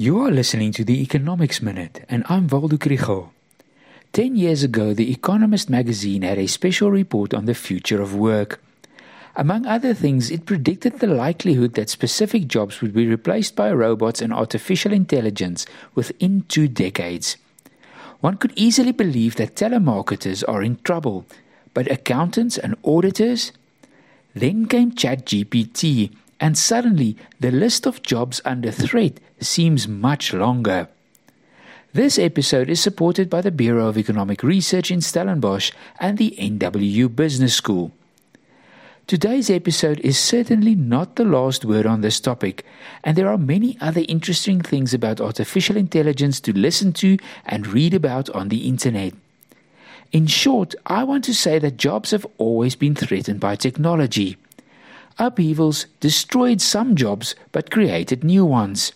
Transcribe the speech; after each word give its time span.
You 0.00 0.20
are 0.20 0.30
listening 0.30 0.70
to 0.74 0.84
the 0.84 1.02
Economics 1.02 1.60
Minute, 1.60 2.04
and 2.08 2.22
I'm 2.28 2.46
Waldo 2.46 2.76
Krugell. 2.76 3.30
Ten 4.12 4.36
years 4.36 4.62
ago, 4.62 4.94
The 4.94 5.10
Economist 5.10 5.68
magazine 5.68 6.22
had 6.22 6.38
a 6.38 6.46
special 6.46 6.92
report 6.92 7.34
on 7.34 7.46
the 7.46 7.52
future 7.52 8.00
of 8.00 8.14
work. 8.14 8.62
Among 9.34 9.66
other 9.66 9.94
things, 9.94 10.30
it 10.30 10.46
predicted 10.46 11.00
the 11.00 11.08
likelihood 11.08 11.74
that 11.74 11.90
specific 11.90 12.46
jobs 12.46 12.80
would 12.80 12.94
be 12.94 13.08
replaced 13.08 13.56
by 13.56 13.72
robots 13.72 14.22
and 14.22 14.32
artificial 14.32 14.92
intelligence 14.92 15.66
within 15.96 16.44
two 16.46 16.68
decades. 16.68 17.36
One 18.20 18.36
could 18.36 18.52
easily 18.54 18.92
believe 18.92 19.34
that 19.34 19.56
telemarketers 19.56 20.44
are 20.46 20.62
in 20.62 20.78
trouble, 20.84 21.26
but 21.74 21.90
accountants 21.90 22.56
and 22.56 22.76
auditors? 22.84 23.50
Then 24.32 24.66
came 24.66 24.92
ChatGPT 24.92 26.14
and 26.40 26.56
suddenly 26.56 27.16
the 27.40 27.50
list 27.50 27.86
of 27.86 28.02
jobs 28.02 28.40
under 28.44 28.70
threat 28.70 29.20
seems 29.40 29.88
much 29.88 30.32
longer. 30.32 30.88
This 31.92 32.18
episode 32.18 32.68
is 32.68 32.80
supported 32.80 33.30
by 33.30 33.40
the 33.40 33.50
Bureau 33.50 33.88
of 33.88 33.98
Economic 33.98 34.42
Research 34.42 34.90
in 34.90 35.00
Stellenbosch 35.00 35.72
and 35.98 36.18
the 36.18 36.36
NWU 36.38 37.14
Business 37.14 37.54
School. 37.54 37.92
Today's 39.06 39.48
episode 39.48 39.98
is 40.00 40.18
certainly 40.18 40.74
not 40.74 41.16
the 41.16 41.24
last 41.24 41.64
word 41.64 41.86
on 41.86 42.02
this 42.02 42.20
topic, 42.20 42.62
and 43.02 43.16
there 43.16 43.28
are 43.28 43.38
many 43.38 43.78
other 43.80 44.04
interesting 44.06 44.60
things 44.60 44.92
about 44.92 45.18
artificial 45.18 45.78
intelligence 45.78 46.40
to 46.40 46.52
listen 46.52 46.92
to 46.92 47.16
and 47.46 47.66
read 47.66 47.94
about 47.94 48.28
on 48.30 48.50
the 48.50 48.68
internet. 48.68 49.14
In 50.12 50.26
short, 50.26 50.74
I 50.84 51.04
want 51.04 51.24
to 51.24 51.34
say 51.34 51.58
that 51.58 51.78
jobs 51.78 52.10
have 52.10 52.26
always 52.36 52.76
been 52.76 52.94
threatened 52.94 53.40
by 53.40 53.56
technology 53.56 54.36
upheavals 55.18 55.86
destroyed 56.00 56.60
some 56.60 56.94
jobs 56.94 57.34
but 57.52 57.70
created 57.70 58.24
new 58.24 58.44
ones. 58.44 58.92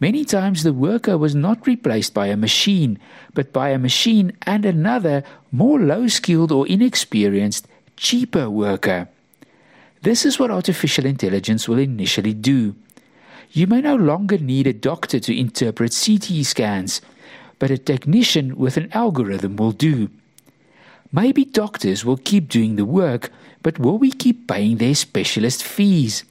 Many 0.00 0.24
times 0.24 0.62
the 0.62 0.72
worker 0.72 1.16
was 1.16 1.34
not 1.34 1.66
replaced 1.66 2.12
by 2.12 2.26
a 2.26 2.36
machine, 2.36 2.98
but 3.32 3.52
by 3.52 3.70
a 3.70 3.78
machine 3.78 4.32
and 4.42 4.64
another, 4.64 5.22
more 5.52 5.78
low 5.78 6.08
skilled 6.08 6.50
or 6.50 6.66
inexperienced, 6.66 7.68
cheaper 7.96 8.50
worker. 8.50 9.08
This 10.02 10.26
is 10.26 10.38
what 10.38 10.50
artificial 10.50 11.06
intelligence 11.06 11.68
will 11.68 11.78
initially 11.78 12.34
do. 12.34 12.74
You 13.52 13.66
may 13.66 13.80
no 13.80 13.96
longer 13.96 14.36
need 14.36 14.66
a 14.66 14.72
doctor 14.72 15.20
to 15.20 15.38
interpret 15.38 15.98
CT 16.04 16.44
scans, 16.44 17.00
but 17.58 17.70
a 17.70 17.78
technician 17.78 18.56
with 18.56 18.76
an 18.76 18.90
algorithm 18.92 19.56
will 19.56 19.72
do. 19.72 20.10
Maybe 21.14 21.44
doctors 21.44 22.04
will 22.04 22.16
keep 22.16 22.48
doing 22.48 22.74
the 22.74 22.84
work, 22.84 23.30
but 23.62 23.78
will 23.78 23.98
we 23.98 24.10
keep 24.10 24.48
paying 24.48 24.78
their 24.78 24.96
specialist 24.96 25.62
fees? 25.62 26.24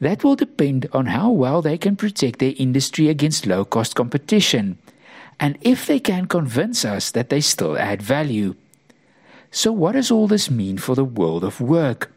That 0.00 0.24
will 0.24 0.34
depend 0.34 0.88
on 0.92 1.06
how 1.06 1.30
well 1.30 1.62
they 1.62 1.78
can 1.78 1.94
protect 1.94 2.40
their 2.40 2.54
industry 2.56 3.08
against 3.08 3.46
low 3.46 3.64
cost 3.64 3.94
competition, 3.94 4.76
and 5.38 5.56
if 5.60 5.86
they 5.86 6.00
can 6.00 6.26
convince 6.26 6.84
us 6.84 7.12
that 7.12 7.28
they 7.28 7.40
still 7.40 7.78
add 7.78 8.02
value. 8.02 8.56
So, 9.52 9.70
what 9.70 9.92
does 9.92 10.10
all 10.10 10.26
this 10.26 10.50
mean 10.50 10.78
for 10.78 10.96
the 10.96 11.04
world 11.04 11.44
of 11.44 11.60
work? 11.60 12.10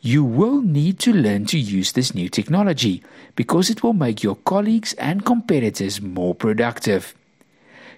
You 0.00 0.24
will 0.24 0.62
need 0.62 0.98
to 1.06 1.12
learn 1.12 1.46
to 1.46 1.58
use 1.58 1.92
this 1.92 2.12
new 2.12 2.28
technology 2.28 3.04
because 3.36 3.70
it 3.70 3.84
will 3.84 3.92
make 3.92 4.24
your 4.24 4.34
colleagues 4.34 4.94
and 4.94 5.24
competitors 5.24 6.00
more 6.00 6.34
productive 6.34 7.14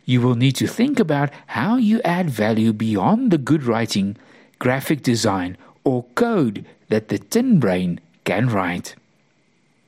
you 0.06 0.22
will 0.22 0.36
need 0.36 0.52
to 0.52 0.66
think 0.66 0.98
about 0.98 1.30
how 1.48 1.76
you 1.76 2.00
add 2.02 2.30
value 2.30 2.72
beyond 2.72 3.30
the 3.30 3.38
good 3.38 3.64
writing, 3.64 4.16
graphic 4.58 5.02
design, 5.02 5.58
or 5.84 6.04
code 6.14 6.64
that 6.88 7.08
the 7.08 7.18
tin 7.18 7.60
brain 7.60 8.00
can 8.24 8.48
write. 8.48 8.94